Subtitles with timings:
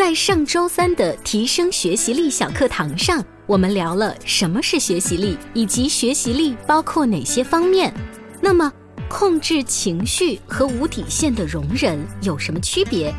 [0.00, 7.92] 在上周三的提升学习力小课堂上，我们聊了什么是学习力，以及学习力包括哪些方面。
[8.40, 8.72] 那么，
[9.10, 13.14] 控制情绪和无底线的容忍有什么区别？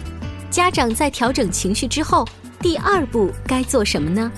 [0.50, 2.28] 家长在调整情绪之后，
[2.60, 4.32] 第二步该做什么呢？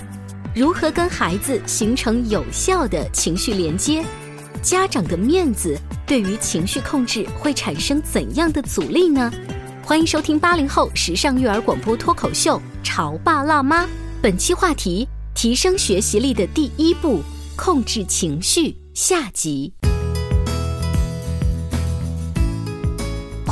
[0.54, 4.04] 如何跟孩子形成有效的情绪连接？
[4.60, 9.32] 家长的面子对于情绪控制会产生怎样的阻力呢？
[9.86, 13.84] 欢迎收听八零后时尚育儿广播脱口秀《潮爸辣妈》，
[14.22, 17.20] 本期话题：提升学习力的第一步——
[17.54, 18.74] 控制情绪。
[18.94, 19.70] 下集。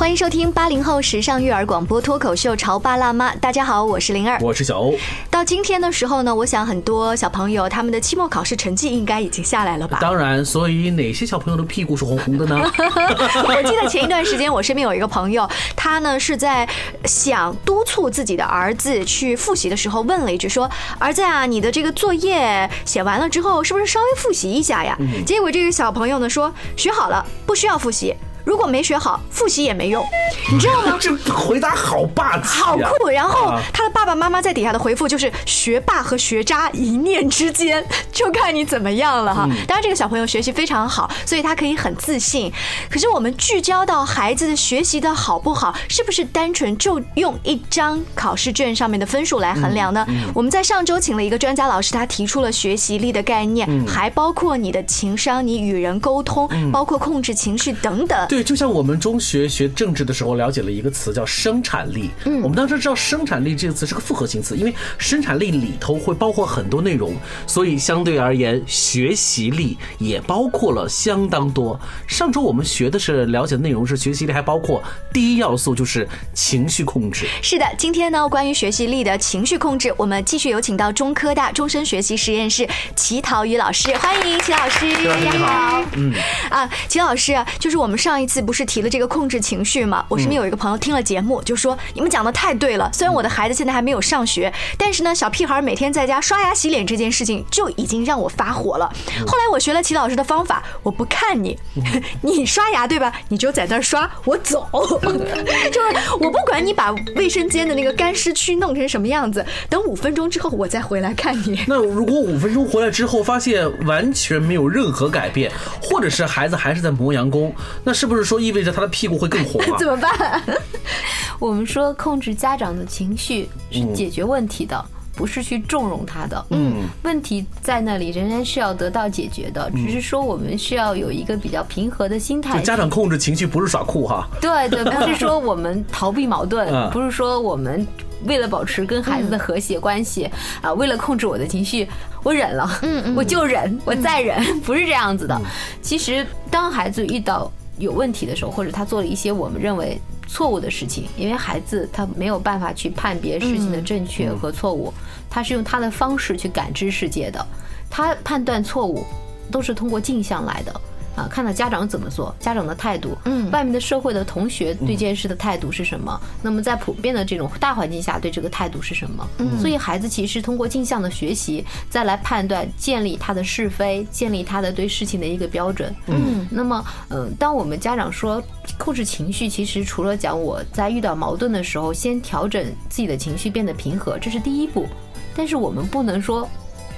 [0.03, 3.33] 欢迎收听八零后时尚育儿广播脱口秀《潮爸辣妈》。
[3.39, 4.93] 大家好，我是灵儿，我是小欧。
[5.31, 9.99] 到今天的时候呢，我想很多小朋友他们的期末考试成绩应该已经下来了吧？
[10.01, 12.57] 当然，所以哪些小朋友的屁股是红红的呢？
[13.47, 16.67] 我记得前一段时间，我身边有一个朋友，他呢是在
[17.05, 20.69] 想督促自己的儿子去复习的时候，问了一句说
[20.99, 30.05] ：“儿子啊，你的这个作业写完了之后，是不是稍微复习一下呀？”结果这个小朋友呢说：“学好了，不需要复习。”如果没学好，复习也没用，
[30.51, 30.97] 你知道吗？
[30.99, 33.09] 这回答好霸气，好酷。
[33.09, 39.47] 然后他的爸爸妈妈在底下的回复就是：学霸和学渣一念之间，就看你怎么样了哈。
[39.67, 42.51] 当然，这个小朋友学习非常好，所以他可以很自信。
[42.89, 50.05] 可是我们聚焦到孩子的学习的好不好，是不是单纯就用一张考试卷上面的分数来衡量呢？
[50.33, 58.27] 我们在上周请了一个专家老师，他提出了学习力的概念，还包括你的情商、你与人沟通，包括控制情绪等等。
[58.33, 62.09] 对，就像我们中学学政治的时候了解了一个词叫生产力。
[62.25, 71.79] 嗯，我们当时知道生产力这个词是个复合型词，因为生产力里头会包括很多内容，所以相对而言，学习力也包括了相当多。
[72.07, 74.83] 上周我们学的是了解的内容是学习力，还包括
[75.13, 77.27] 第一要素就是情绪控制。
[77.43, 85.85] 是的，今天呢，关于学习力的情绪控制，我们继续有请到中科大终身学习实验室齐陶宇老师，欢迎齐老师，大家好。
[85.97, 86.11] 嗯，
[86.49, 88.22] 啊，齐老师，就是我们上一。
[88.25, 90.05] 次不是提了这个控制情绪吗？
[90.09, 92.89] 我身边有一个朋友听了节目就说：“你们讲的太对了。
[92.93, 98.85] 虽然我的孩子现在还没有上学，但是呢，小屁孩每天在家刷牙洗脸这件事情就已经让我发火了。
[99.27, 101.57] 后来我学了齐老师的方法，我不看你，
[102.21, 103.11] 你刷牙对吧？
[103.29, 111.59] 你就在那儿刷，我走， 就是我不管你把卫生间的那个干湿区弄成什么样子，等五分钟之后我再回来看你。
[111.67, 115.51] 那如果五分钟回来之后发现完全没有任何改变，
[115.81, 118.12] 或者是孩子还是在磨洋工，那是不是？
[118.13, 119.75] 不是说意味着他的屁股会更红吗？
[119.79, 120.43] 怎么办？
[121.39, 124.85] 我们说控制家长的情绪是解决问题的，
[125.15, 126.45] 不是去纵容他的。
[126.51, 132.61] 嗯，问题在那里仍然是要得到解决的，只是说我们是要有一个比较平和的心态。
[132.61, 134.27] 家长控制情绪不是耍酷哈？
[134.39, 137.85] 对对， 不是说我们逃避矛盾，不是说我们
[138.25, 140.29] 为了保持跟孩子的和谐关系
[140.61, 141.89] 啊，为了控制我的情绪，
[142.21, 145.41] 我忍了，嗯嗯，我就忍，我再忍，不是这样子的。
[145.81, 154.93] 其实当孩子遇到有问题的时候，或者他做了一些我们认为错误的事情，因为孩子他没有办法去判别事情的正确和错误，
[155.29, 157.45] 他是用他的方式去感知世界的，
[157.89, 159.03] 他判断错误
[159.51, 160.81] 都是通过镜像来的。
[161.15, 166.19] 啊，看到家长怎么做，家长的态度，嗯，外面的社会的同学对这件事的态度是什么？
[166.41, 169.27] 那么在普遍的这种大环境下，对这个态度是什么？
[169.37, 175.93] 嗯，所以孩子其实通过镜像的学习，再来判断、建立他的是非，建立他的对事情的一个标准。
[176.07, 178.41] 嗯，那么，嗯，当我们家长说
[178.77, 184.87] 控制情绪，其实除了讲我在遇到矛盾的时候，先调整自己的情绪变得平和，这是第一步。
[185.35, 186.49] 但是我们不能说。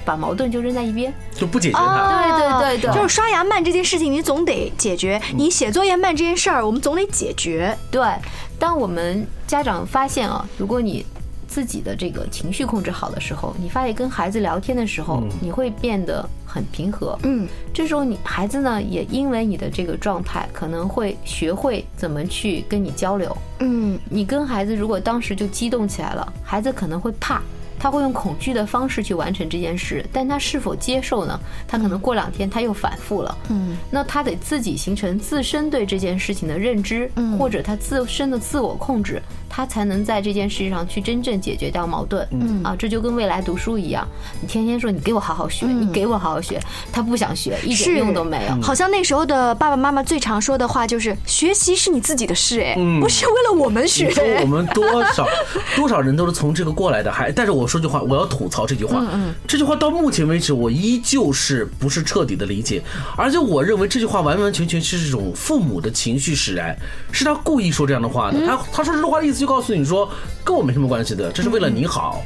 [0.06, 2.22] 把矛盾就扔在一边，就不解决它。
[2.22, 7.76] 对对对对，就是刷牙慢这件事情，你总得解决；你写作业慢这件事儿，我们总得解决。
[7.90, 8.02] 对，
[8.58, 11.04] 当我们家长发现啊，如果你
[11.48, 17.18] 自己的这个情绪控制好的时候，你发现跟孩子聊天的时候，你会变得很平和。
[17.24, 23.36] 嗯，这时候你孩子呢，也因为你的这个状态，可能会学会怎么去跟你交流。
[23.60, 27.42] 嗯，你跟孩子如果当时就激动起来了，孩子可能会怕。
[27.78, 31.38] 他会用恐惧的方式去完成这件事，但他是否接受呢？
[31.68, 33.38] 他可能过两天他又反复了。
[33.48, 39.22] 嗯，那他得自己形成自身对这件事情的认知，或者他自身的自我控制。
[39.56, 42.28] 他才能在这件事上去真正解决掉矛盾。
[42.32, 44.06] 嗯啊，这就跟未来读书一样，
[44.42, 46.60] 你天天说你给我好好学，你给我好好学，
[46.92, 48.60] 他不想学，一点用都没有。
[48.60, 54.12] 好像那时候的爸爸妈妈最常说的话就是：“学习是你自己的事，哎，不是为了我们学。”
[54.42, 55.26] 我们 多少
[55.74, 59.02] 多少人都是从这个过来的，还但是我说句话，我要吐槽这句话。
[59.10, 62.82] 嗯，这句话到目前为止，我依旧是不是彻底的理解，
[63.16, 66.76] 而且我认为这句话完完全全是这种父母的情绪使然，
[67.10, 68.46] 是他故意说这样的话的。
[68.46, 69.45] 他他说这句话的意思就。
[69.46, 70.10] 告诉你说
[70.44, 72.22] 跟我没什么关系的，这是为了你好。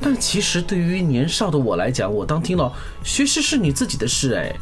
[0.00, 2.72] 但其实对于年少的我来讲，我当听到
[3.04, 4.54] 学习是你自己的事，哎，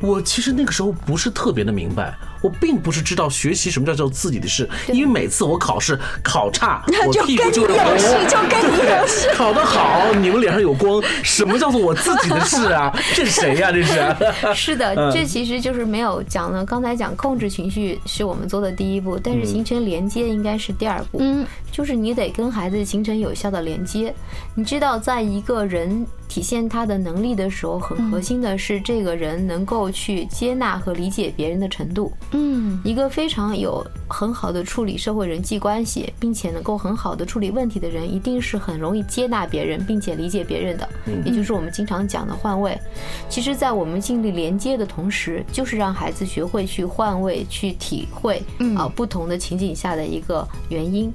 [0.00, 2.16] 我其实那个时候不是特别的明白。
[2.44, 9.30] 我并不是知道学习什么叫做自己的事，因为每次我考试考差， 我屁股就有事，就跟你有事。
[9.34, 11.02] 考得好，你们脸上有光。
[11.22, 12.94] 什么叫做我自己的事啊？
[13.14, 13.72] 这是谁呀？
[13.72, 14.14] 这是？
[14.54, 16.62] 是的，这其实就是没有讲呢。
[16.66, 21.16] 刚才讲控制情绪是我们做的第一步，但是形成连接应该是第二步。
[21.22, 24.14] 嗯，就是你得跟孩子形成有效的连接。
[24.54, 32.12] 你知道，在一个人体现他的能力的时候，很核心的是这个人能够去接纳和理解别人的程度。
[32.36, 40.88] 嗯，一个非常有很好的处理社会人际关系，并且能够很好的处理问题的人，一定是很容易接纳别人，并且理解别人的。
[41.06, 42.76] 嗯，也就是我们经常讲的换位。
[43.28, 48.42] 其实，在我们尽力连接的同时，就是让孩子学会去换位，去体会
[48.76, 51.12] 啊不同的情景下的一个原因。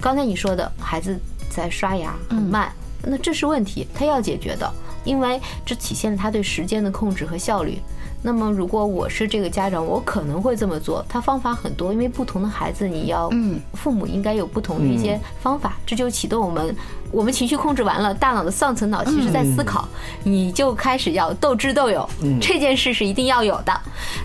[0.00, 1.18] 刚才你说的孩子
[1.50, 4.72] 在刷牙很慢，那这是问题，他要解决的，
[5.04, 7.80] 因为这体现了他对时间的控制和效率。
[8.22, 11.02] 那么，如果我是这个家长，我可能会这么做。
[11.08, 13.30] 他方法很多，因为不同的孩子，你要
[13.72, 15.78] 父母应该有不同的一些方法。
[15.86, 16.76] 这就启动我们，
[17.10, 19.88] 我们情绪控制完了，大脑的上层脑其实在思考，
[20.22, 22.06] 你就开始要斗智斗勇，
[22.42, 23.72] 这件事是一定要有的。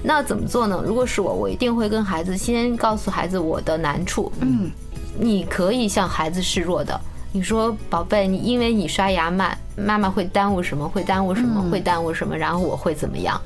[0.03, 0.83] 那怎么做呢？
[0.85, 4.29] 如果是我，我一定会跟孩子先告诉孩子我的难处。
[4.41, 4.69] 嗯，
[5.17, 6.99] 你可以向孩子示弱的，
[7.31, 10.85] 你说宝贝，你因为你刷牙慢，妈妈会耽误什么？
[10.85, 11.61] 会耽误什么？
[11.71, 12.37] 会耽误什么？
[12.37, 13.39] 然后我会怎么样？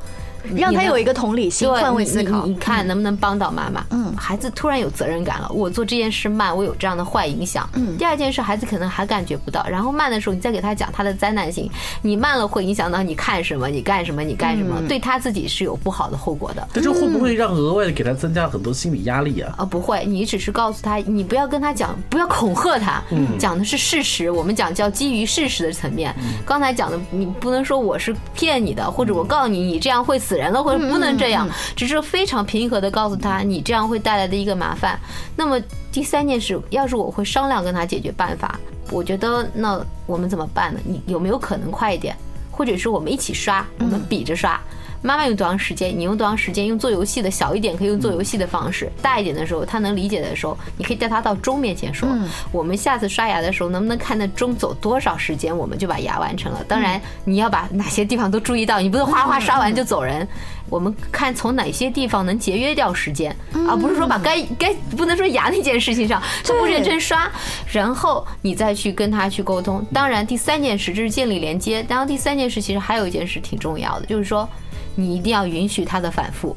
[0.56, 3.86] 让他有一个同理心，换位思考，你看能不能帮到妈妈？
[3.92, 5.50] 嗯，孩子突然有责任感了。
[5.54, 7.70] 我做这件事慢，我有这样的坏影响。
[7.74, 9.66] 嗯，第二件事，孩子可能还感觉不到。
[9.68, 11.70] 然后慢的时候，你再给他讲他的灾难性。
[12.02, 16.68] 你慢了会影响到你看什么，你干什么，你干什么，对他自己是有不好的后果的。
[16.74, 19.54] 但这会不会让额外的给他增加很多心理压力啊？
[19.58, 23.02] 啊，不会，你只是告诉他，你不要跟他讲，不要恐吓他。
[23.12, 26.14] 嗯，讲的是事实，我们讲叫基于事实的层面。
[26.46, 31.10] 刚才讲的，你不能说我是骗你的，或者我告诉你，你这样会死人了，或者不能。
[31.20, 34.98] 这样，只是非常平和的告诉他，你这样会带来的一个麻烦。
[35.36, 35.60] 那么
[35.92, 38.58] 第三件事，要是我会商量跟他解决办法，
[38.90, 40.80] 我觉得那我们怎么办呢？
[40.86, 42.16] 你有没有可能快一点，
[42.50, 44.58] 或者是我们一起刷，我们比着刷。
[45.02, 46.66] 妈妈用多长时间，你用多长时间？
[46.66, 52.08] 用做游戏的小一点可以用做游戏的方式，大一点的时候他能理解的时候，你可以带他到钟面前说
[52.52, 56.64] ：“我们下次刷牙的时候能不能看那钟走多少时间，我们就把牙完成了。
[56.68, 60.28] 当然你要把哪些地方都注意到，你不能哗哗刷完就走人。
[60.70, 63.36] 我们看从哪些地方能节约掉时间，
[63.68, 67.28] 而不是说把该该不能说牙那件事情上就不认真刷，
[67.72, 69.84] 然后你再去跟他去沟通。
[69.92, 74.48] 当然第三件事这是建立连接，然后第三件事其实还有一件事挺重要的，就是说。
[74.96, 76.56] 你一定要允许他的反复。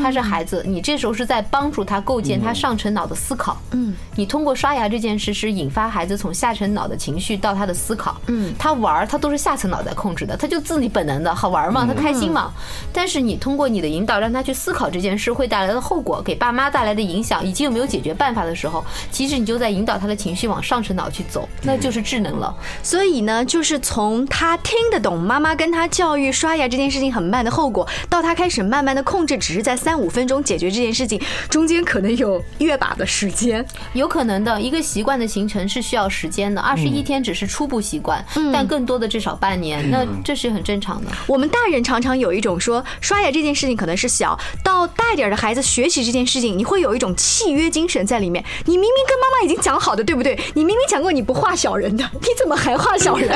[0.00, 3.60] 他是孩子，你这时候是在帮助他构建他上层脑的思考。
[3.72, 8.20] 嗯，你通过刷牙这件事是引发孩子从下层脑的情绪到他的思考。
[8.28, 12.52] 嗯，他玩儿他都是下层脑在控制的，他就自己本能的好玩嘛，他开心嘛。
[12.92, 22.54] 但是你通过你的引导，让他去思考这件事会带来的后果，给爸妈带来的影响，以及有没有解决办法的时候，其实你就在引导他的情绪往上层脑去走，那就是智能了。
[22.82, 29.76] 所以呢，就是从他听得懂妈妈跟他教育刷牙这件事情很慢的后果，到他开始慢慢的控制，只是在。
[29.82, 31.20] 三五分钟解决这件事情，
[31.50, 34.60] 中间可能有月把的时间，有可能的。
[34.60, 41.10] 一个习惯的形成是需要时间的，二十一天只是初步习惯，但更多的至少半年，那这是很正常的。
[41.26, 48.44] 我们大人常常有一种说，刷牙这件事情可能是小，到大一点的孩子学习这件事情，你会有一种契约精神在里面。
[48.66, 50.38] 你明明跟妈妈已经讲好的，对不对？
[50.54, 53.28] 你明明讲过你不画小人的， 你怎么还画小人？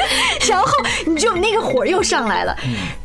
[0.48, 0.70] 然后
[1.06, 2.54] 你就那个火又上来了，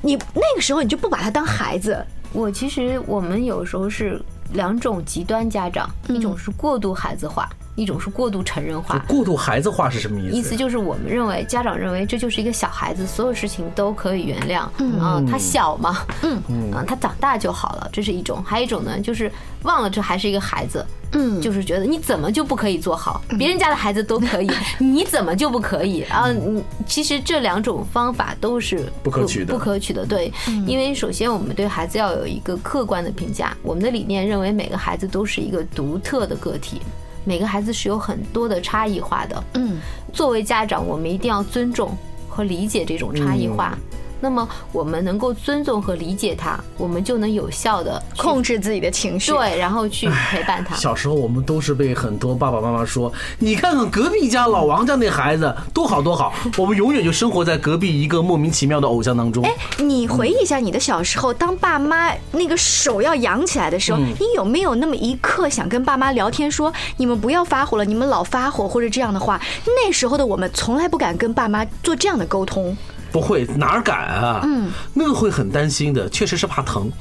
[0.01, 2.05] 你那个时候你就不把他当孩子。
[2.33, 4.21] 我其实我们有时候是
[4.53, 8.99] 两种极端家长，一种是过度孩子化，一种是过度成人化。
[9.07, 10.35] 过度孩子化是什么意思？
[10.35, 14.67] 意思就是我们认为家长认为这就是一个小孩子，所有事情都可以原谅。
[14.77, 18.43] 嗯，他小嘛，嗯嗯，他长大就好了，这是一种。
[18.43, 19.31] 还有一种呢，就是
[19.63, 20.85] 忘了这还是一个孩子。
[21.13, 23.21] 嗯，就是觉得你怎么就不可以做好？
[23.37, 26.03] 别人家的孩子都可以， 你怎么就不可以？
[26.03, 30.05] 啊，你其实这两种方法都是不可取的，不可取的。
[30.05, 30.31] 对，
[30.67, 33.55] 因为首先我们对孩子要有一个客观的评价。
[33.63, 36.81] 我们的理念认为每个孩子都是一个独特的个体，
[37.25, 39.43] 每个孩子是有很多的差异化的。
[39.55, 39.77] 嗯，
[40.13, 41.95] 作为家长，我们一定要尊重
[42.27, 43.77] 和理解这种差异化。
[44.19, 50.75] 那么我们能够尊重和理解他，我们就能有效的控制自己的情绪，对，然后去陪伴他。
[50.75, 59.43] 小时候我们都是被很多爸爸妈妈说：“你看看隔壁家老王家那孩子多好多好。”我们永远就生活在隔壁一个莫名其妙的偶像当中。
[59.45, 69.39] 哎，你回忆一下你的小时候，当爸妈那个手要扬起来的时候，你有没有那么一刻想跟爸妈聊天，说你们不要发火了，你们老发火或者这样的话？
[69.65, 72.75] 那时候的我们从来不敢跟爸妈做这样的沟通。
[73.11, 74.41] 不会，哪儿敢啊？
[74.43, 76.91] 嗯，那个会很担心的，确实是怕疼，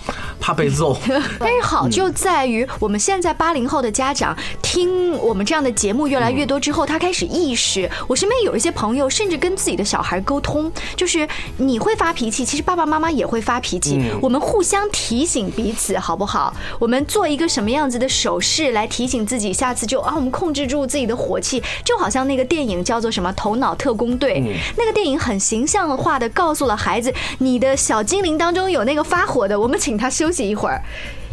[0.40, 0.96] 怕被揍。
[1.38, 7.90] 但是好就在于我们现在八零后的家长听我们这样的节目越来越多之后，他开始意识。
[8.06, 16.54] 我身边有一些朋友，甚至跟自己的小孩沟通，就是你会发脾气，其实爸爸妈妈也会发脾气，我们互相提醒彼此，好不好？
[16.78, 24.40] 我们做一个什么样子的手势来提醒自己，下次就啊，我们控制住自己的火气，就好像那个电影叫做什么《头脑特工队》，
[24.76, 25.97] 那个电影很形象。
[25.98, 30.80] 化的告诉了孩子，你的小精灵当中有那个发火的，我们请他休息一会儿，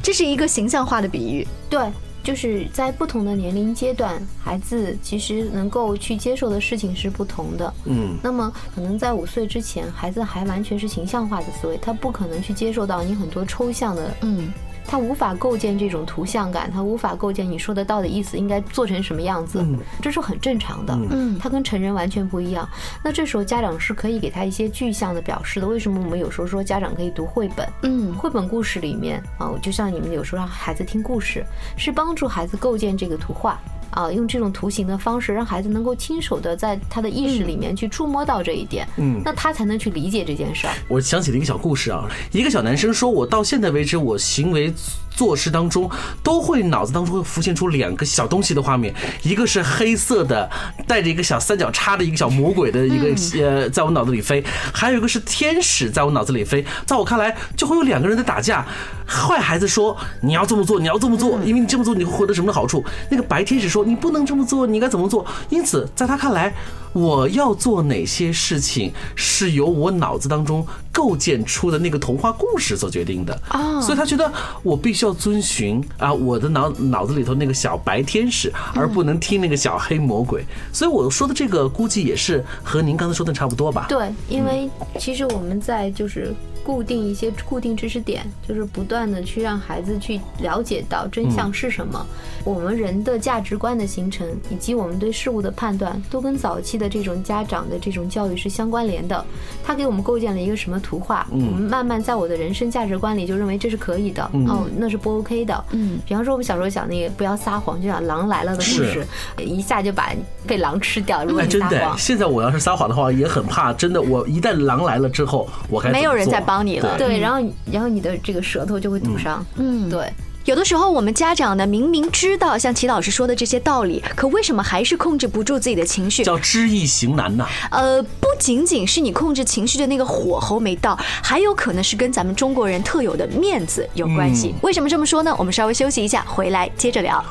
[0.01, 1.47] 这是一个形象化的比喻。
[1.69, 1.79] 对，
[2.23, 7.73] 就是在不同的年龄阶段，孩子其实能够去接受的事情是不同的。
[7.85, 14.11] 嗯，那么可能在五岁之前，孩子还完全是形象化的思维，他不可能去接受到你很多抽象的。
[14.21, 14.51] 嗯。
[14.87, 19.65] 他无法构建这种图像感，他无法构建你说的到底意思应该做成什么样子，
[20.01, 20.97] 这是很正常的。
[21.11, 22.67] 嗯，他跟成人完全不一样。
[23.03, 25.67] 那这时候家长是可以给他一些具象的表示的。
[25.67, 27.67] 为什么我们有时候说家长可以读绘本？
[27.83, 31.43] 嗯，绘本故事里面啊，就像你们有时候让孩子听故事，
[31.75, 33.59] 是帮助孩子构建这个图画。
[33.91, 40.73] 啊，用这种图形的方式，让孩子能够亲手的在他的意识里面去触摸到这一点，嗯，那他才能去理解这件事儿。
[40.87, 44.73] 我想起了一个小故事啊，一个小男生说，我到现在为止，我行为。
[45.15, 45.89] 做事当中
[46.21, 48.93] 都会脑子当中会浮现出两个小东西的画面，
[49.23, 50.49] 一个是黑色的
[50.87, 53.07] 带着一个小三角叉的一个小魔鬼的一个
[53.41, 54.43] 呃，在我脑子里飞，
[54.73, 56.65] 还有一个是天使在我脑子里飞。
[56.85, 58.65] 在我看来，就会有两个人在打架。
[59.07, 62.83] 坏孩子说你要这么做，你要这么做，因为你这么做你会获得什么好处？
[63.09, 65.25] 那个白天使说你不能这么做，你应该怎么做？
[65.49, 66.53] 因此，在他看来，
[66.91, 73.79] 我要做哪些事情是由我脑子当中构建出的那个童话故事所决定的啊。
[73.81, 74.29] 所以他觉得
[74.61, 75.05] 我必须。
[75.05, 80.43] 要遵循啊，我的脑脑子里头那个小白天使，而不能听那个小黑魔鬼。
[80.73, 83.85] 所以我说的这个，估计也是和您刚才说的差不多吧？
[83.87, 86.33] 对，因为其实我们在就是。
[86.65, 92.03] 固定一些固定知识点，就是不断的去让孩子去了解到真相是什么。
[92.43, 99.23] 我们人的价值观的形成，以及我们对事物的判断，都跟早期的这种家长的这种教育是相关联的。
[99.63, 105.63] 他给我们构建了一个什么图画，我们慢慢在我的人生价值观里就认为这是可以的，哦，那是不 OK 的。
[105.71, 109.05] 嗯，比方说我们小时候讲那个不要撒谎，就讲狼来了的故事，
[109.37, 110.11] 一下就把
[110.47, 111.23] 被狼吃掉。
[111.25, 113.71] 如果你撒谎，现在我要是撒谎的话，也很怕。
[113.73, 116.55] 真的，我一旦狼来了之后，我该没有人再帮。
[116.55, 120.09] 帮你了，对，然后然后你的这个舌头就会堵上，嗯，对。
[120.45, 126.23] 有的时候我们家长呢，明明知道像齐老师说的这些道理，可为什么还是控制不住自己的情绪？
[126.23, 127.47] 叫知易行难呐。
[127.71, 134.53] 呃，不仅仅是你控制情绪的那个火候没到，还有可能是跟咱们中国人特有的面子有关系。
[134.61, 135.35] 为什么这么说呢？
[135.39, 137.23] 我们稍微休息一下，回来接着聊。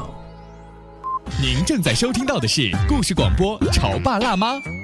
[1.40, 4.54] 您正在收听到的是故事广播《潮爸辣妈》。《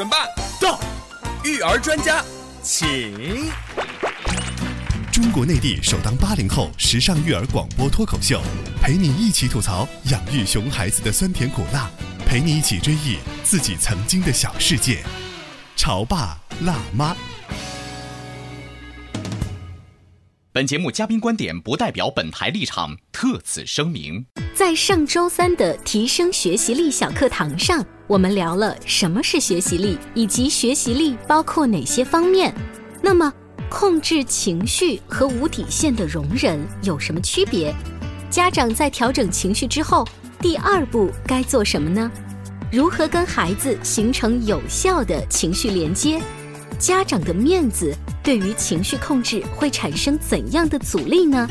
[0.00, 0.26] 准爸
[0.58, 0.80] 到，
[1.44, 2.24] 育儿专家
[2.62, 3.12] 请。
[5.12, 8.40] 中国内地首档八零后时尚育儿广播脱口秀，
[8.80, 11.90] 陪你一起吐槽养育熊孩子的酸甜苦辣，
[12.24, 15.02] 陪你一起追忆自己曾经的小世界。
[15.76, 17.14] 潮爸辣妈。
[20.52, 24.24] 本节目嘉宾观点不代表本台立场，特此声明。
[24.54, 32.52] 在上周三的提升学习力小课堂上，我们聊了什么是学习力，以及学习力包括哪些方面。
[33.00, 33.32] 那么。
[33.70, 37.72] 控制情绪和无底线的容忍有什么区别？
[38.28, 40.04] 家长在调整情绪之后，
[40.40, 42.10] 第二步该做什么呢？
[42.72, 46.20] 如何跟孩子形成有效的情绪连接？
[46.80, 51.48] 家长的面子对于情绪控制会产生怎样的阻力呢？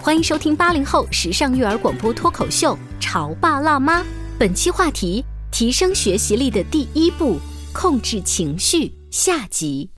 [0.00, 4.00] 欢迎收听八零后时尚育儿广播脱口秀《潮爸辣妈》，
[4.36, 5.24] 本期话题：
[5.60, 7.38] 提升学习力的第一步——
[7.70, 8.94] 控制情绪。
[9.10, 9.90] 下集。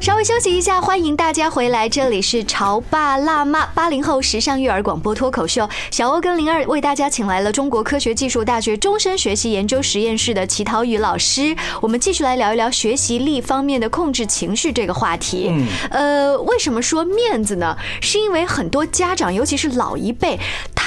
[0.00, 5.68] 稍微休息一下，欢迎大家回来，这里是潮爸辣妈八零后时尚育儿广播脱口秀。
[5.90, 15.48] 小欧跟灵儿为大家请来了中国科学技术大学终身学习研究实验室的齐涛宇老师，我们继续来聊一聊学习力方面的控制情绪这个话题。
[15.50, 17.76] 嗯，呃，为什么说面子呢？
[18.00, 20.38] 是因为很多家长，尤其是老一辈，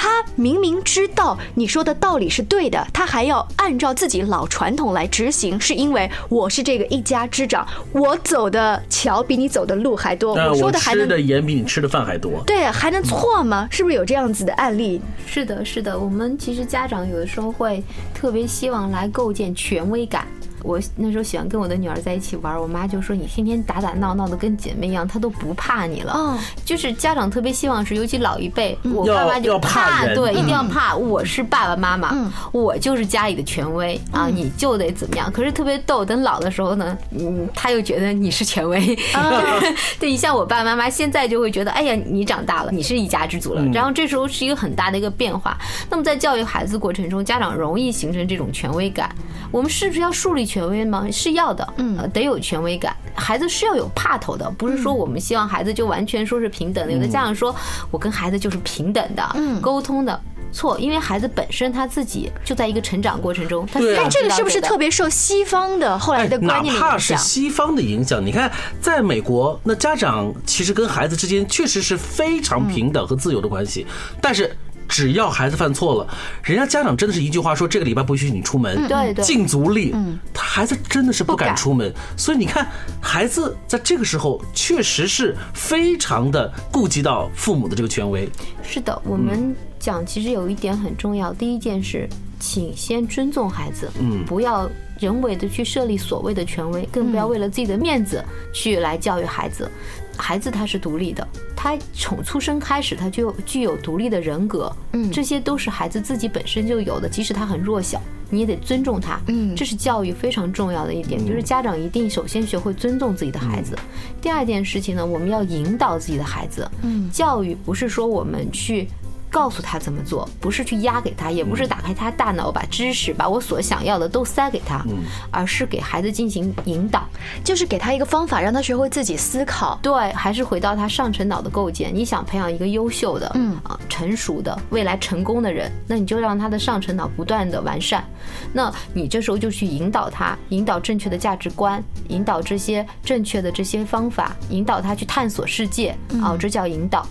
[0.08, 13.68] 他明明知道你说的道理是对的，他还要按照自己老传统来执行，是因为我是这个一家之长，我走的桥比你走的路还多，我说的还吃的盐比你吃的饭还多，对，还能错吗？
[13.70, 14.98] 是不是有这样子的案例？
[15.26, 17.84] 是的，是的，我们其实家长有的时候会
[18.14, 20.26] 特别希望来构建权威感。
[20.62, 26.12] 我那时候喜欢跟我的女儿在一起玩，我妈就说你天天打打闹闹的跟姐妹一样，她都不怕你了。
[26.16, 30.96] 嗯，就是家长特别希望是，尤其老一辈，我爸妈就怕，对，一定要怕。
[30.96, 32.14] 我是爸爸妈妈，
[32.50, 35.30] 我就是家里的权威啊，你就得怎么样。
[35.30, 38.98] 可是特别逗，等老的时候呢，嗯，他又觉得你是权威。
[40.00, 43.64] 对，你像我爸爸妈妈现在就会觉得，哎呀，你长大了，你是一家之主了。
[43.66, 45.56] 然后这时候是一个很大的一个变化。
[45.88, 49.08] 那么在教育孩子过程中，家长容易形成这种权威感。
[49.52, 50.47] 我们是不是要树立？
[50.48, 51.06] 权威吗？
[51.12, 52.96] 是要的，嗯，得有权威感。
[53.14, 56.92] 孩子是要有怕头的，不是说我们希望孩子就完全说是平等的。
[56.92, 57.54] 有的家长说
[57.90, 60.18] 我跟孩子就是平等的，嗯，沟通的
[60.50, 66.88] 错，因为孩子本身他自己就在一个成长过程中，他这个是不是特别受西方的后来的观念影响？
[66.88, 73.86] 哪怕是西方的影响，你看，在美国，那家长其实跟孩子之间确实是非常平等和自由的关系，
[74.22, 74.56] 但是。
[74.88, 76.08] 只要孩子犯错了，
[76.42, 82.66] 人家家长真的是一句话说：“这个礼拜不许你出门，对对，禁足令。”嗯，他孩子真的是不敢出门，所以你看，
[83.00, 88.28] 孩子在这个时候确实是非常的顾及到父母的这个权威。
[88.62, 92.08] 是的，我们讲其实有一点很重要，第一件事，
[92.40, 94.68] 请先尊重孩子，嗯，不要
[94.98, 99.70] 人为的去设立所谓的权威，更不要为了自己的面子去来教育孩子。
[100.16, 113.78] 孩子他是独立的，他从出生开始他就具有独立的人格，嗯，这些都是孩子自己本身就有的，即使他很弱小，你也得尊重他，嗯，这是教育非常重要的一点，就是家长一定首先学会尊重自己的孩子。
[114.20, 118.88] 第二件事情呢，我们要引导自己的孩子，嗯，教育不是说我们去。
[119.30, 124.84] 告诉他怎么做，不是去压给他，也不是打开他大脑把知识、把我所想要的都塞给他，
[125.30, 127.06] 而是给孩子进行引导，
[127.44, 129.78] 就是给他一个方法，让他学会自己思考。
[129.82, 131.94] 对，还是回到他上层脑的构建。
[131.94, 138.04] 你想培养一个优秀的、嗯啊成熟的、未来成功的人，那你就让他的上层脑不断的完善。
[138.52, 145.96] 那你这时候就去引导他，引导正确的价值观，引导这些正确的这些方法，引导他去探索世界。
[146.22, 147.04] 哦，这叫引导。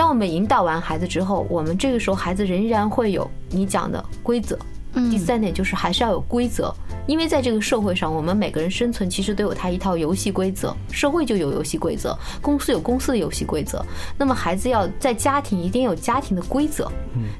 [0.00, 4.58] 当我们引导完孩子之后，我们这个时候孩子仍然会有你讲的规则。
[5.10, 6.74] 第三点就是还是要有规则，
[7.06, 13.84] 因为在这个社会上，我们每个人生存其实都有他一套游戏规则，社会就有游戏规则，公司有公司的游戏规则。
[14.16, 16.90] 那么孩子要在家庭一定有家庭的规则。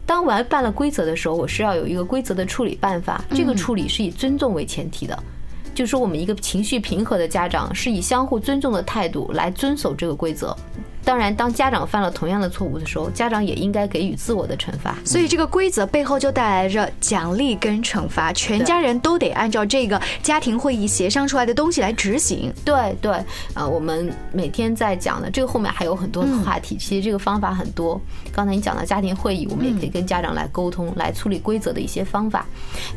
[0.04, 5.18] 当完办了规则的时候，我是要有一个规则的处理办法，这个处理是以尊重为前提的。
[5.74, 10.54] 就是说，我们一个情绪平和的家长是以相互尊重的态度来遵守这个规则。
[11.04, 14.96] 当然，当家长犯了同样的错误的时候，家长也应该给予自我的惩罚。
[15.04, 22.52] 所以这个规则背后就带来着奖励跟惩罚，全家人都得按照这个家庭会议协商出来的东西来执行。
[22.64, 23.12] 对对，
[23.54, 28.00] 啊，我们每天在讲的这个后面还有很多的话题，其实这个方法很多。
[28.32, 32.46] 刚才你讲到家庭会议，我们也可以跟家长来沟通，来处理规则的一些方法。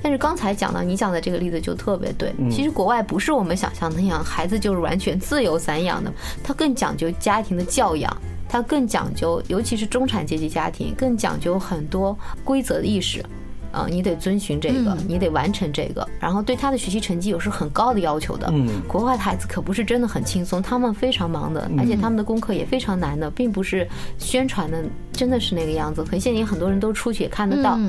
[0.02, 6.12] 但是刚才讲到你讲的这个例子就特别对，其实国外不是我们想象那样，孩子就是完全自由散养的，
[6.44, 8.16] 他更讲究家庭的教养。
[8.50, 13.26] 他更讲究，尤其是中产阶级家庭，更讲究很多规则的意识，
[13.72, 18.48] 啊，你得遵循这个，你得完成这个，然后对他的学习成绩有是很高的要求的。
[18.54, 23.88] 嗯，国外的孩子可不是真的很轻松，他们非常忙的，而且他们的功课也非常难的，并不是
[24.20, 26.04] 宣传的真的是那个样子。
[26.04, 27.80] 很现在很多人都出去也看得到。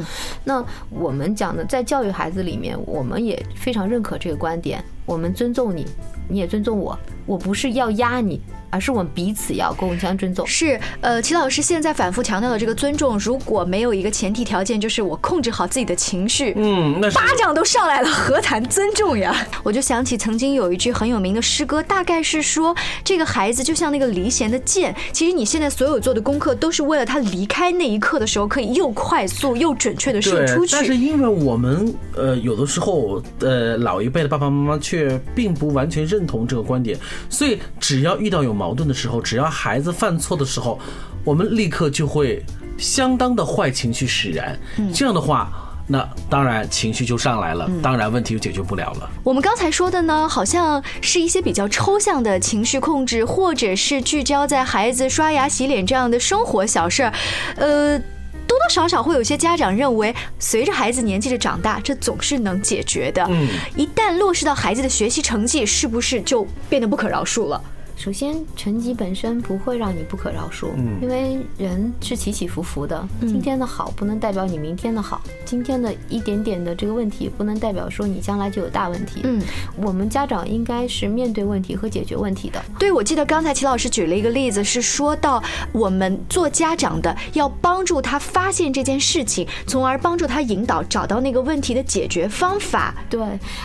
[0.44, 5.84] 那我们讲的在教育孩子里面，我们也非常认可这个观点，我们尊重你，
[6.26, 8.40] 你也尊重我，我不是要压你。
[8.74, 10.44] 而是我们彼此要互相尊重。
[10.44, 19.46] 是，呃，齐老师现在反复强调的这个尊重，如果没有一个前提条件，就是我控制好自己的情绪，嗯，那巴掌都上来了，何谈尊重呀？
[19.62, 30.72] 我就想起曾经有一句很有名的诗歌，大概是说，这个孩子就像那个离弦的箭，其实你现在所有做的功课，都是为了他离开那一刻的时候，可以又快速又准确的射出去。
[30.72, 40.78] 但是因为我们，呃，有的时候，呃，老一辈的爸爸妈妈却并不完全认同这个观点，所以只要遇到有矛盾的时候，只要孩子犯错的时候，
[41.24, 42.42] 我们立刻就会
[42.78, 44.56] 相当的坏情绪使然。
[44.94, 45.50] 这样的话，
[45.88, 49.10] 那当然情绪就上来了，当然问题就解决不了了。
[49.24, 57.12] 我们刚才说的呢，好像是一些比较抽象的情绪控制，或者是聚焦在孩子刷牙洗脸这样的生活小事儿，
[57.56, 58.00] 呃。
[58.46, 63.26] 多多少少会有些家长认为，随着孩子年纪的长大，这总是能解决的。
[63.30, 67.60] 嗯，一旦落实到孩子的学习成绩，是不是就变得不可饶恕了？
[67.96, 70.68] 首先，成绩本身不会让你不可饶恕，
[71.00, 73.06] 因为人是起起伏伏的。
[73.20, 79.20] 今天的好不能代表你明天的好，今天的一点点的这个问题不能代表说你将来就有大问题。
[79.24, 79.40] 嗯，
[79.76, 82.62] 我们家长应该是面对问题和解决问题的。
[82.78, 92.94] 对，我记得刚才齐老师举了一个例子，是说到我们做家长的要帮助他发现这件事情，从而帮助他引导找到那个问题的解决方法。
[93.08, 93.22] 对，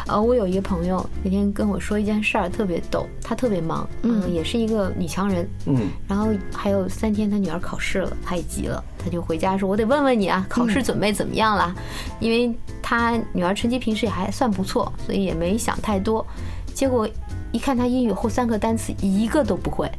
[0.08, 3.90] 呃，我有一个朋友那天跟我说一件事儿，特别逗，他特别忙。
[4.04, 4.19] 嗯。
[4.28, 11.74] 也是一个女强人，嗯，然后还有三天，她女儿考试了，她也急了，她就回家说：“我得问问你啊，考试准备怎么样了？”
[12.20, 16.26] 因为她女儿成绩平时也还算不错，所以也没想太多。
[16.74, 17.08] 结果
[17.52, 19.90] 一看她英语后三个单词一个都不会，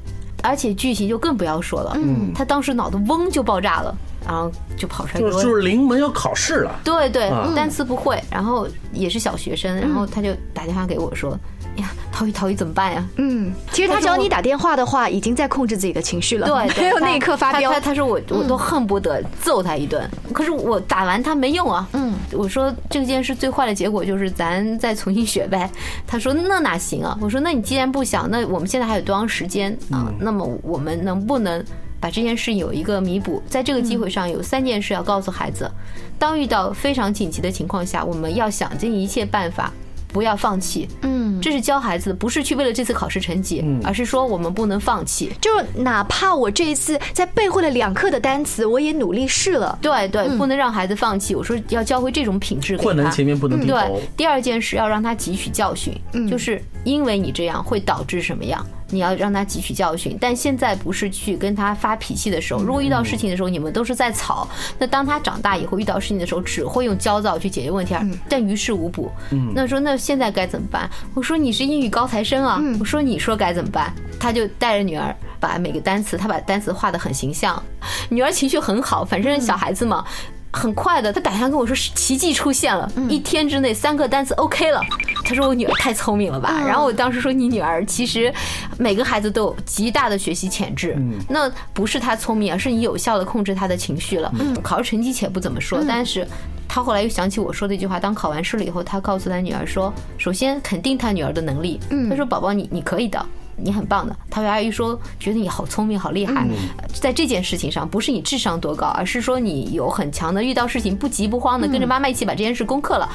[0.42, 1.92] 而且句型就更不要说了。
[1.96, 3.94] 嗯，她当时脑子嗡就爆炸了，
[4.26, 11.38] 然后就跑出来说：“就是临门要考试了。”对对，单词不会，然后也是小学生，然后他就打电话给我说。
[11.76, 13.06] 呀，逃逸逃逸怎么办呀？
[13.16, 16.46] 嗯，其实他找你打电话的话，已经在控制自己的情绪了。
[16.46, 17.72] 对，没 有那一刻发飙。
[17.72, 21.88] 他他说我我都恨不得揍他一顿，可是我打完他没用啊。
[21.92, 25.70] 嗯，我说这件事最坏的结果就是咱再重新学呗。
[26.06, 27.16] 他说那哪行啊？
[27.20, 30.12] 我说那你既然不想，那我们现在还有多长时间啊？
[30.18, 31.64] 那么我们能不能
[31.98, 33.42] 把这件事有一个弥补？
[33.48, 35.70] 在这个机会上有三件事要告诉孩子：
[36.18, 39.72] 当遇到非常紧急的情况下，我们要想尽一切办法。
[40.12, 45.32] 不要放弃，嗯，这是教孩子，不是去为了这次考试成绩，而是说我们不能放弃。
[45.40, 49.78] 就哪怕我这一次在背会了两课的单词，我也努力试了。
[49.80, 51.34] 对对，不能让孩子放弃。
[51.34, 52.76] 我说要教会这种品质。
[52.76, 53.74] 困难前面不能低头。
[53.74, 55.94] 对，第二件事要让他汲取教训，
[56.28, 58.64] 就是因为你这样会导致什么样。
[58.90, 62.62] 你要让他汲取教训，但现在不是去跟他发脾气的时候。
[62.62, 64.48] 如果遇到事情的时候，你们都是在吵，
[64.78, 67.94] 那当他长大以后遇到事情的时候，只会用焦躁去解决问题，
[68.28, 69.10] 但于事无补。
[69.54, 70.88] 那说那现在该怎么办？
[71.14, 73.92] 我说你是英语高材生啊，我说你说该怎么办？
[74.18, 77.62] 他就带着女儿把每个单词，他把单词画的很形象，
[78.08, 80.04] 女儿情绪很好，反正小孩子嘛。
[80.52, 84.80] 很快的，他打电话跟我说奇迹出现了，一天之内三个单词 OK 了。
[85.24, 86.60] 他说我女儿太聪明了吧？
[86.66, 88.32] 然后我当时说你女儿其实
[88.78, 90.96] 每个孩子都有极大的学习潜质，
[91.28, 94.32] 那不是他聪明，而是你有效的控制他的情绪了。
[94.62, 96.26] 考试成绩且不怎么说，但是
[96.66, 101.78] 他后来又想起我说的一句话：当考完试了以后，他告诉他女儿说，首先肯定他女儿的能力。
[102.08, 103.24] 他说宝宝你你可以的。
[103.62, 106.46] 你很棒的，他阿姨说觉得你好聪明，好厉害。
[106.92, 113.08] 在这件事情上，不是你智商多高，而是说你有很强的遇到事情不急不慌的，跟着妈妈一起把这件事攻克了。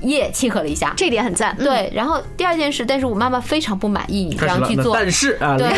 [0.00, 1.54] 耶，契合了一下，这点很赞。
[1.56, 4.94] 对，然后第二件事，但是我妈妈非常不满意你这样去做。
[4.94, 5.70] 但是 啊，对，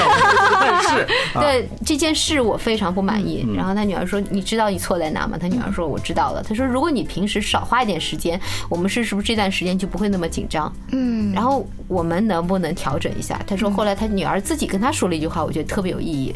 [0.61, 3.47] 但是对这件事我非常不满意。
[3.57, 13.41] 然后他女儿说：“你知道你错在哪吗？”他女儿说：“我知道了。”他说：“如果你平时少花一点时间，我们是是不是这段时间就不会那么紧张？”嗯，然后我们能不能调整一下？
[13.47, 16.35] 他说：“后来他。”女儿自己跟他说了一句话，我觉得特别有意义。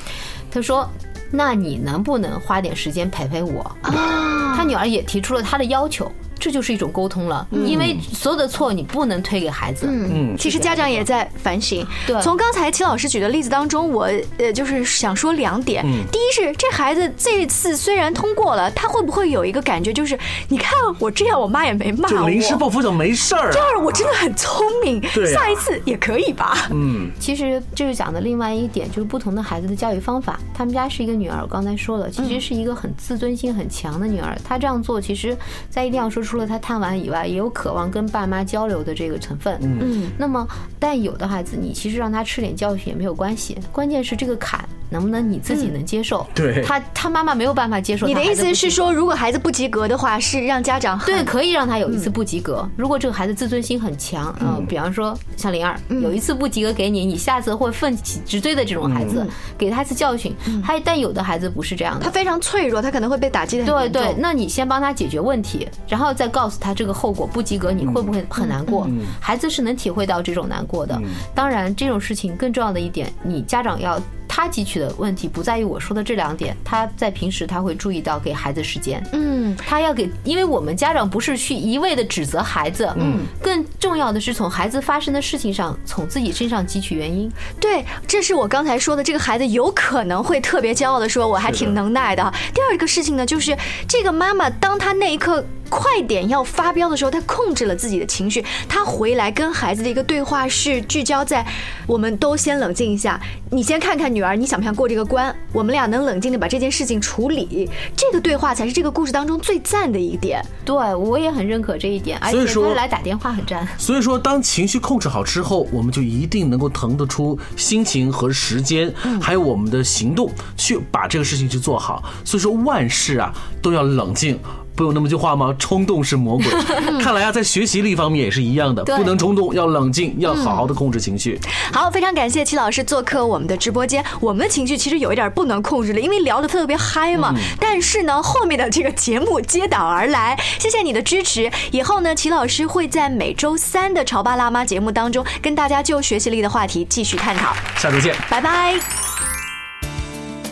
[0.51, 0.89] 他说
[1.31, 6.11] ：“那你能不能花点时间陪陪我？”啊，他女儿也提出了他的要求。
[6.47, 9.89] 这就是一种沟通了，因为所有的错你不能推给孩子。
[9.91, 11.85] 嗯，其实家长也在反省。
[12.07, 15.83] 对，从刚才齐老师举的例子当中，我呃就是想说两点。
[16.13, 20.17] 第一是这孩子这次虽然通过了，他会不会有一个感觉，就是
[20.49, 23.51] 你看我这样，我妈也没骂我，临时抱佛脚没事儿。
[23.51, 25.03] 第二我真的很聪明，
[25.35, 26.69] 下一次也可以吧？
[26.71, 30.39] 嗯，其实这就讲的另外一点，就是不同的孩子的教育方法。
[30.55, 34.39] 他们家是一个女儿，我刚才说了，其实是一个很自尊心很强的女儿。
[34.45, 35.37] 她这样做，其实
[35.69, 36.23] 在一定要说。
[36.37, 39.59] 除了他贪玩以外，也有渴望跟爸妈交流的这个成分。
[39.63, 40.47] 嗯，那么，
[40.79, 44.63] 但有的孩子，你其实让他吃点教训也没有关系，关键是这个坎。
[44.91, 46.27] 能不能你自己能接受？
[46.35, 48.07] 对，他他妈妈没有办法接受。
[48.07, 52.69] 你的意思是说，如果孩子不及格的话，是让家长对可以让他有一次不及格。
[52.77, 59.27] 如果这个孩子自尊心很强，嗯，比方说像灵儿，有一次不及格给你，你下次会奋起直追的这种孩子，
[59.59, 60.35] 给他一次教训。
[60.63, 68.89] 还但有的孩子不是这样的，他非常脆弱，他可能会被打击的对对，那你先帮他解决问题，然后再告诉他这个后果不及格，你会不会很难过？
[69.21, 71.01] 孩子是能体会到这种难过的。
[71.35, 74.01] 当然，这种事情更重要的一点，你家长要。
[74.37, 87.33] 他汲取的问题不在于我说的这两点，他在平时他会注意到给孩子时间，嗯，他要给，因为我们家长不是去一味的指责孩子，嗯，更重要的是从孩子发生的事情上，从自己身上汲取原因。
[87.59, 92.23] 对，这是我刚才说的，这个孩子有可能会特别骄傲的说，我还挺能耐的。
[92.53, 93.57] 第二个事情呢，就是
[93.89, 95.43] 这个妈妈，当他那一刻。
[95.69, 98.45] 快点要发飙的时候，他控制了自己的情绪。
[98.69, 101.47] 他回来跟孩子的一个对话是聚焦在，
[101.87, 103.21] 我们都先冷静一下。
[103.51, 105.35] 你先看看女儿，你想不想过这个关？
[105.53, 107.69] 我们俩能冷静的把这件事情处理。
[107.97, 110.45] 这个对话才是这个故事当中最赞的一点。
[110.65, 112.19] 对，我也很认可这一点。
[112.19, 113.67] 而且他来打电话很赞。
[113.79, 122.03] 所以说，当情绪控制好之后，我们就一定能够腾得出心情和时间，还有我们的行动去把这个事情去做好。
[122.25, 124.39] 所以说，万事啊都要冷静。
[124.77, 125.55] 不有那么句话吗？
[125.59, 126.47] 冲动是魔鬼。
[127.03, 131.41] 看来啊，在学习力方面也是一样的，不能冲动，要冷静，要好好的控制情绪。
[131.73, 134.05] 好，非常感谢齐老师做客我们的直播间。
[134.21, 137.35] 我们的情绪其实有一点不能控制了，因为聊得特别嗨嘛。
[137.59, 141.51] 但是呢，后面的这个节目接档而来，谢谢你的支持。
[141.73, 147.55] 以后呢，齐老师会在每周三的潮爸辣妈节目当中，跟大家就学习力的话题继续探讨。
[147.77, 148.79] 下周见，拜拜。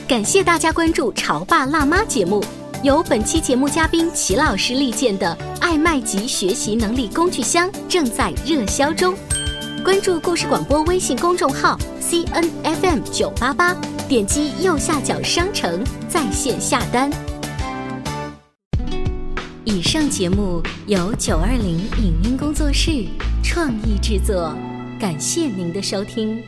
[0.07, 2.64] 感谢大家关注潮爸辣妈节目。
[2.85, 9.15] 由本期节目嘉宾齐老师力荐的爱麦吉学习能力工具箱正在热销中，
[9.83, 13.75] 关注故事广播微信公众号 C N F M 九八八，
[14.07, 17.11] 点击右下角商城在线下单。
[19.65, 23.07] 以上节目由九二零影音工作室
[23.43, 24.55] 创意制作，
[25.01, 26.39] 感谢您的收听。